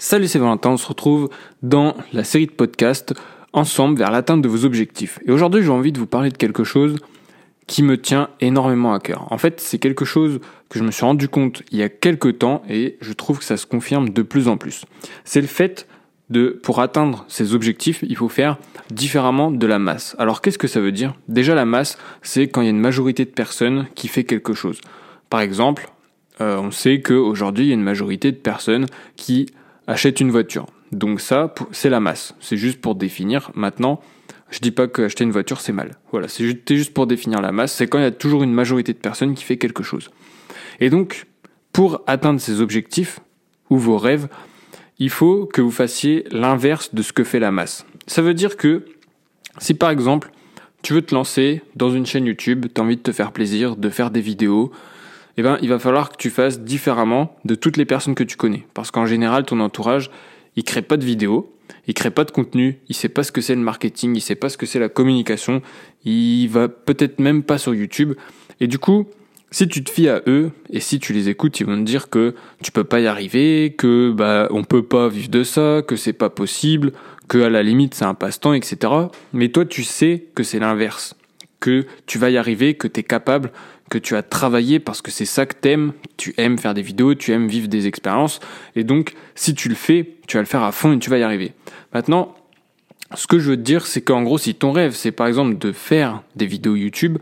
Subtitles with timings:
[0.00, 1.28] Salut, c'est Valentin, on se retrouve
[1.64, 3.14] dans la série de podcasts
[3.52, 5.18] ensemble vers l'atteinte de vos objectifs.
[5.26, 7.00] Et aujourd'hui, j'ai envie de vous parler de quelque chose
[7.66, 9.26] qui me tient énormément à cœur.
[9.32, 10.38] En fait, c'est quelque chose
[10.68, 13.44] que je me suis rendu compte il y a quelques temps et je trouve que
[13.44, 14.84] ça se confirme de plus en plus.
[15.24, 15.88] C'est le fait
[16.30, 18.58] de, pour atteindre ces objectifs, il faut faire
[18.92, 20.14] différemment de la masse.
[20.20, 21.12] Alors, qu'est-ce que ça veut dire?
[21.26, 24.54] Déjà, la masse, c'est quand il y a une majorité de personnes qui fait quelque
[24.54, 24.80] chose.
[25.28, 25.90] Par exemple,
[26.40, 28.86] euh, on sait qu'aujourd'hui, il y a une majorité de personnes
[29.16, 29.46] qui
[29.88, 30.66] achète une voiture.
[30.92, 32.34] Donc ça, c'est la masse.
[32.38, 33.50] C'est juste pour définir.
[33.54, 34.00] Maintenant,
[34.50, 35.96] je dis pas qu'acheter une voiture, c'est mal.
[36.12, 37.72] Voilà, c'est juste pour définir la masse.
[37.72, 40.10] C'est quand il y a toujours une majorité de personnes qui fait quelque chose.
[40.78, 41.26] Et donc,
[41.72, 43.18] pour atteindre ces objectifs
[43.70, 44.28] ou vos rêves,
[44.98, 47.86] il faut que vous fassiez l'inverse de ce que fait la masse.
[48.06, 48.84] Ça veut dire que
[49.58, 50.30] si par exemple,
[50.82, 53.76] tu veux te lancer dans une chaîne YouTube, tu as envie de te faire plaisir,
[53.76, 54.70] de faire des vidéos,
[55.38, 58.36] eh ben, il va falloir que tu fasses différemment de toutes les personnes que tu
[58.36, 58.66] connais.
[58.74, 60.10] Parce qu'en général, ton entourage,
[60.56, 61.54] il crée pas de vidéos,
[61.86, 64.34] il crée pas de contenu, il sait pas ce que c'est le marketing, il sait
[64.34, 65.62] pas ce que c'est la communication,
[66.04, 68.14] il va peut-être même pas sur YouTube.
[68.60, 69.06] Et du coup,
[69.50, 72.10] si tu te fies à eux et si tu les écoutes, ils vont te dire
[72.10, 75.96] que tu peux pas y arriver, que bah on peut pas vivre de ça, que
[75.96, 76.92] c'est pas possible,
[77.28, 78.92] que à la limite c'est un passe-temps, etc.
[79.32, 81.14] Mais toi, tu sais que c'est l'inverse,
[81.60, 83.52] que tu vas y arriver, que tu es capable,
[83.90, 87.14] que tu as travaillé parce que c'est ça que t'aimes, tu aimes faire des vidéos,
[87.14, 88.40] tu aimes vivre des expériences,
[88.76, 91.18] et donc si tu le fais, tu vas le faire à fond et tu vas
[91.18, 91.52] y arriver.
[91.92, 92.34] Maintenant,
[93.14, 95.56] ce que je veux te dire, c'est qu'en gros, si ton rêve, c'est par exemple
[95.56, 97.18] de faire des vidéos YouTube,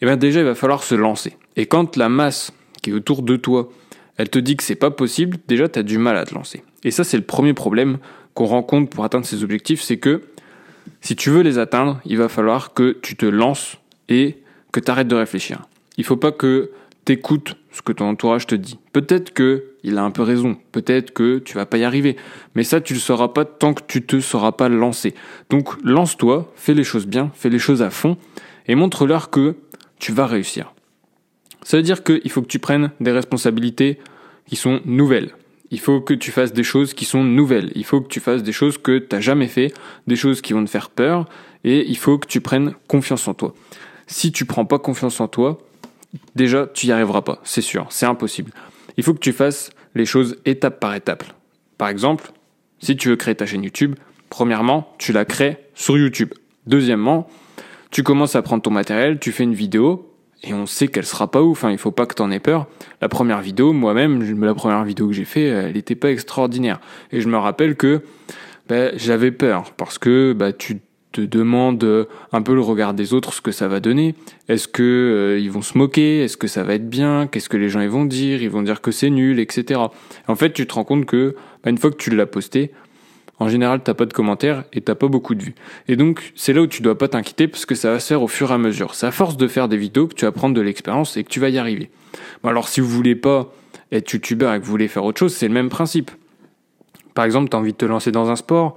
[0.00, 1.36] eh bien déjà, il va falloir se lancer.
[1.56, 2.52] Et quand la masse
[2.82, 3.70] qui est autour de toi,
[4.16, 6.62] elle te dit que c'est pas possible, déjà, tu as du mal à te lancer.
[6.84, 7.98] Et ça, c'est le premier problème
[8.34, 10.22] qu'on rencontre pour atteindre ces objectifs, c'est que
[11.04, 13.76] si tu veux les atteindre, il va falloir que tu te lances
[14.08, 14.38] et
[14.72, 15.62] que tu arrêtes de réfléchir
[15.96, 16.70] il faut pas que
[17.04, 18.78] t'écoutes ce que ton entourage te dit.
[18.92, 22.16] Peut-être que il a un peu raison, peut-être que tu vas pas y arriver,
[22.54, 25.14] mais ça tu le sauras pas tant que tu te seras pas lancé.
[25.50, 28.16] Donc lance-toi, fais les choses bien, fais les choses à fond
[28.66, 29.56] et montre-leur que
[29.98, 30.72] tu vas réussir.
[31.62, 33.98] Ça veut dire qu'il faut que tu prennes des responsabilités
[34.46, 35.32] qui sont nouvelles.
[35.74, 37.72] Il faut que tu fasses des choses qui sont nouvelles.
[37.74, 39.74] Il faut que tu fasses des choses que tu n'as jamais fait,
[40.06, 41.28] des choses qui vont te faire peur,
[41.64, 43.52] et il faut que tu prennes confiance en toi.
[44.06, 45.58] Si tu prends pas confiance en toi,
[46.36, 48.52] déjà, tu n'y arriveras pas, c'est sûr, c'est impossible.
[48.96, 51.24] Il faut que tu fasses les choses étape par étape.
[51.76, 52.30] Par exemple,
[52.78, 53.96] si tu veux créer ta chaîne YouTube,
[54.30, 56.32] premièrement, tu la crées sur YouTube.
[56.68, 57.28] Deuxièmement,
[57.90, 60.08] tu commences à prendre ton matériel, tu fais une vidéo,
[60.46, 62.40] et on sait qu'elle sera pas ouf, hein, il faut pas que tu en aies
[62.40, 62.66] peur.
[63.00, 66.80] La première vidéo, moi-même, la première vidéo que j'ai fait, elle n'était pas extraordinaire.
[67.12, 68.02] Et je me rappelle que
[68.68, 70.80] ben, j'avais peur, parce que bah, tu
[71.12, 74.14] te demande euh, un peu le regard des autres, ce que ça va donner.
[74.48, 76.24] Est-ce que euh, ils vont se moquer?
[76.24, 77.28] Est-ce que ça va être bien?
[77.28, 78.42] Qu'est-ce que les gens vont dire?
[78.42, 79.80] Ils vont dire que c'est nul, etc.
[80.26, 82.72] En fait, tu te rends compte que bah, une fois que tu l'as posté,
[83.40, 85.54] en général, t'as pas de commentaires et t'as pas beaucoup de vues.
[85.88, 88.22] Et donc, c'est là où tu dois pas t'inquiéter parce que ça va se faire
[88.22, 88.94] au fur et à mesure.
[88.94, 91.28] C'est à force de faire des vidéos que tu vas prendre de l'expérience et que
[91.28, 91.90] tu vas y arriver.
[92.42, 93.52] Bon, alors, si vous voulez pas
[93.90, 96.10] être youtubeur et que vous voulez faire autre chose, c'est le même principe.
[97.14, 98.76] Par exemple, tu as envie de te lancer dans un sport,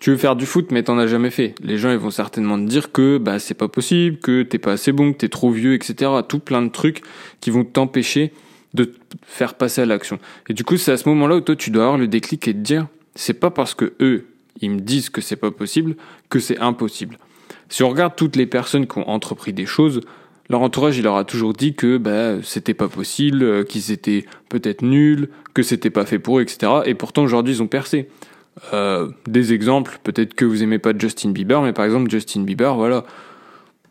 [0.00, 1.54] tu veux faire du foot mais t'en as jamais fait.
[1.62, 4.72] Les gens ils vont certainement te dire que bah c'est pas possible, que t'es pas
[4.72, 6.10] assez bon, que t'es trop vieux, etc.
[6.28, 7.02] Tout plein de trucs
[7.40, 8.32] qui vont t'empêcher
[8.74, 8.92] de te
[9.22, 10.18] faire passer à l'action.
[10.48, 12.52] Et du coup c'est à ce moment-là où toi tu dois avoir le déclic et
[12.52, 12.86] te dire
[13.18, 14.26] c'est pas parce que eux
[14.60, 15.96] ils me disent que c'est pas possible
[16.30, 17.18] que c'est impossible.
[17.68, 20.00] Si on regarde toutes les personnes qui ont entrepris des choses,
[20.48, 24.24] leur entourage il leur a toujours dit que bah c'était pas possible, euh, qu'ils étaient
[24.48, 26.72] peut-être nuls, que c'était pas fait pour eux, etc.
[26.86, 28.08] Et pourtant aujourd'hui ils ont percé.
[28.72, 32.74] Euh, des exemples, peut-être que vous aimez pas Justin Bieber, mais par exemple Justin Bieber,
[32.74, 33.04] voilà,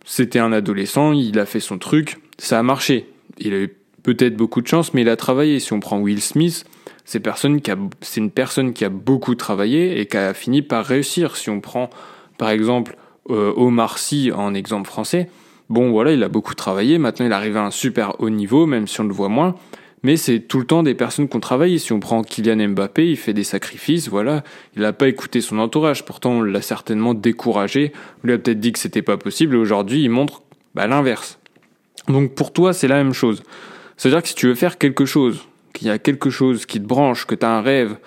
[0.06, 3.10] c'était un adolescent, il a fait son truc, ça a marché.
[3.40, 3.74] Il a eu
[4.04, 5.60] peut-être beaucoup de chance, mais il a travaillé.
[5.60, 6.66] Si on prend Will Smith,
[7.08, 11.38] c'est une personne qui a beaucoup travaillé et qui a fini par réussir.
[11.38, 11.90] Si on prend
[12.38, 12.98] par exemple
[13.30, 15.30] euh, Omar Sy en exemple français,
[15.70, 18.88] bon voilà, il a beaucoup travaillé, maintenant il arrive à un super haut niveau, même
[18.88, 19.56] si on le voit moins
[20.04, 21.80] mais c'est tout le temps des personnes qui ont travaillé.
[21.80, 24.44] Si on prend Kylian Mbappé, il fait des sacrifices, voilà,
[24.76, 27.92] il n'a pas écouté son entourage, pourtant on l'a certainement découragé,
[28.24, 30.44] on lui a peut-être dit que c'était pas possible, et aujourd'hui il montre
[30.76, 31.40] bah, l'inverse.
[32.08, 33.44] Donc pour toi c'est la même chose.
[33.98, 35.46] C'est-à-dire que si tu veux faire quelque chose,
[35.78, 37.98] qu'il y a quelque chose qui te branche, que tu as un rêve,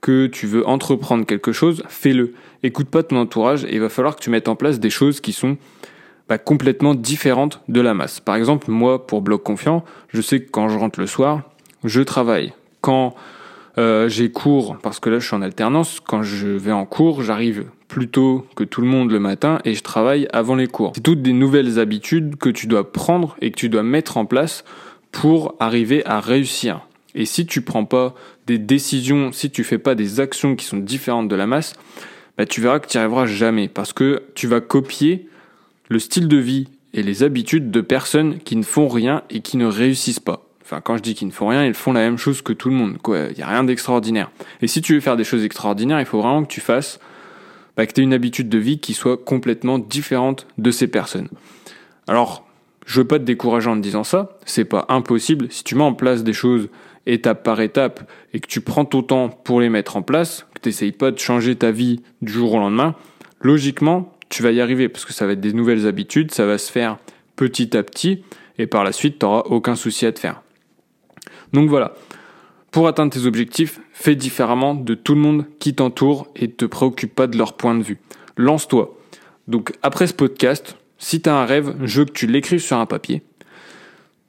[0.00, 2.32] que tu veux entreprendre quelque chose, fais-le.
[2.62, 5.20] Écoute pas ton entourage et il va falloir que tu mettes en place des choses
[5.20, 5.58] qui sont
[6.28, 8.18] bah, complètement différente de la masse.
[8.20, 11.42] Par exemple, moi, pour Bloc Confiant, je sais que quand je rentre le soir,
[11.84, 12.54] je travaille.
[12.80, 13.14] Quand
[13.76, 17.22] euh, j'ai cours, parce que là je suis en alternance, quand je vais en cours,
[17.22, 20.92] j'arrive plus tôt que tout le monde le matin et je travaille avant les cours.
[20.94, 24.24] C'est toutes des nouvelles habitudes que tu dois prendre et que tu dois mettre en
[24.24, 24.64] place
[25.12, 26.87] pour arriver à réussir.
[27.18, 28.14] Et si tu prends pas
[28.46, 31.74] des décisions, si tu fais pas des actions qui sont différentes de la masse,
[32.38, 35.28] bah, tu verras que tu n'y arriveras jamais parce que tu vas copier
[35.88, 39.56] le style de vie et les habitudes de personnes qui ne font rien et qui
[39.56, 40.46] ne réussissent pas.
[40.62, 42.68] Enfin, quand je dis qu'ils ne font rien, ils font la même chose que tout
[42.68, 42.98] le monde.
[43.08, 44.30] Il n'y a rien d'extraordinaire.
[44.62, 47.00] Et si tu veux faire des choses extraordinaires, il faut vraiment que tu fasses,
[47.76, 51.30] bah, que tu aies une habitude de vie qui soit complètement différente de ces personnes.
[52.06, 52.46] Alors,
[52.86, 55.48] je veux pas te décourager en te disant ça, c'est pas impossible.
[55.50, 56.68] Si tu mets en place des choses
[57.08, 60.60] étape par étape et que tu prends ton temps pour les mettre en place, que
[60.60, 62.94] tu n'essayes pas de changer ta vie du jour au lendemain,
[63.40, 66.58] logiquement, tu vas y arriver parce que ça va être des nouvelles habitudes, ça va
[66.58, 66.98] se faire
[67.36, 68.22] petit à petit
[68.58, 70.42] et par la suite, tu n'auras aucun souci à te faire.
[71.52, 71.94] Donc voilà,
[72.70, 76.64] pour atteindre tes objectifs, fais différemment de tout le monde qui t'entoure et ne te
[76.64, 77.98] préoccupe pas de leur point de vue.
[78.36, 78.96] Lance-toi.
[79.46, 82.76] Donc après ce podcast, si tu as un rêve, je veux que tu l'écrives sur
[82.76, 83.22] un papier.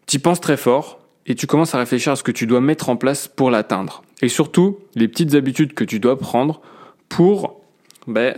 [0.08, 0.99] Tu penses très fort
[1.30, 4.04] et tu commences à réfléchir à ce que tu dois mettre en place pour l'atteindre.
[4.22, 6.60] Et surtout, les petites habitudes que tu dois prendre
[7.08, 7.62] pour
[8.08, 8.36] ben,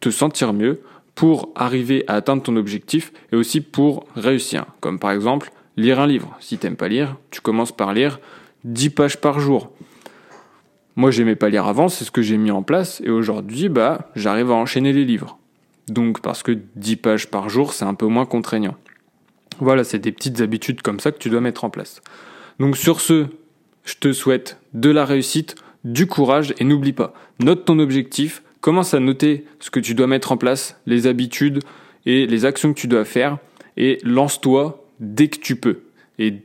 [0.00, 0.82] te sentir mieux,
[1.14, 4.66] pour arriver à atteindre ton objectif et aussi pour réussir.
[4.80, 6.36] Comme par exemple, lire un livre.
[6.38, 8.20] Si t'aimes pas lire, tu commences par lire
[8.64, 9.72] 10 pages par jour.
[10.94, 14.10] Moi, j'aimais pas lire avant, c'est ce que j'ai mis en place et aujourd'hui, bah,
[14.14, 15.38] j'arrive à enchaîner les livres.
[15.88, 18.76] Donc parce que 10 pages par jour, c'est un peu moins contraignant.
[19.60, 22.02] Voilà, c'est des petites habitudes comme ça que tu dois mettre en place.
[22.58, 23.26] Donc sur ce,
[23.84, 25.54] je te souhaite de la réussite,
[25.84, 30.08] du courage et n'oublie pas, note ton objectif, commence à noter ce que tu dois
[30.08, 31.60] mettre en place, les habitudes
[32.06, 33.38] et les actions que tu dois faire
[33.76, 35.80] et lance-toi dès que tu peux.
[36.18, 36.42] Et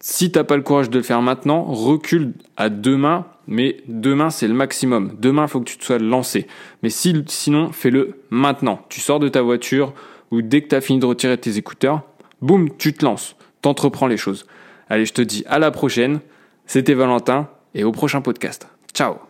[0.00, 4.46] si t'as pas le courage de le faire maintenant, recule à demain mais demain c'est
[4.46, 5.16] le maximum.
[5.18, 6.46] Demain il faut que tu te sois lancé.
[6.82, 8.84] Mais si, sinon fais-le maintenant.
[8.90, 9.94] Tu sors de ta voiture
[10.30, 12.02] ou dès que tu as fini de retirer tes écouteurs,
[12.40, 14.46] boum, tu te lances, t'entreprends les choses.
[14.88, 16.20] Allez, je te dis à la prochaine.
[16.66, 18.68] C'était Valentin et au prochain podcast.
[18.92, 19.27] Ciao